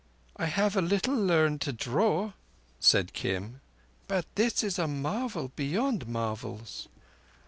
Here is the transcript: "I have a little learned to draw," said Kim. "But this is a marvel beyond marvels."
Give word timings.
"I 0.35 0.47
have 0.47 0.75
a 0.75 0.81
little 0.81 1.13
learned 1.13 1.61
to 1.61 1.71
draw," 1.71 2.31
said 2.79 3.13
Kim. 3.13 3.61
"But 4.07 4.25
this 4.33 4.63
is 4.63 4.79
a 4.79 4.87
marvel 4.87 5.51
beyond 5.55 6.07
marvels." 6.07 6.87